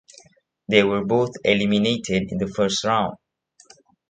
They 0.67 0.81
were 0.81 1.05
both 1.05 1.29
eliminated 1.45 2.31
in 2.31 2.39
the 2.39 2.47
first 2.47 2.83
round. 2.85 3.17